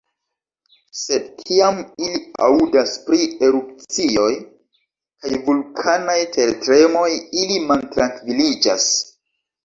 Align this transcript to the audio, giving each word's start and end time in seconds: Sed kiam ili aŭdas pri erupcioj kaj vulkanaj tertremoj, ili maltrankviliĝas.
Sed 0.99 1.25
kiam 1.47 1.75
ili 2.05 2.21
aŭdas 2.45 2.93
pri 3.09 3.19
erupcioj 3.47 4.31
kaj 5.25 5.33
vulkanaj 5.49 6.15
tertremoj, 6.37 7.05
ili 7.43 7.59
maltrankviliĝas. 7.73 8.89